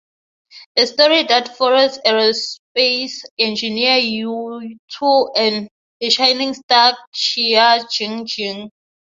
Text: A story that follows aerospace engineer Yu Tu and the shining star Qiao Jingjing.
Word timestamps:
A 0.77 0.87
story 0.87 1.25
that 1.25 1.55
follows 1.57 1.99
aerospace 1.99 3.23
engineer 3.37 3.97
Yu 3.99 4.79
Tu 4.89 5.27
and 5.35 5.69
the 5.99 6.09
shining 6.09 6.55
star 6.55 6.97
Qiao 7.13 7.83
Jingjing. 7.85 8.71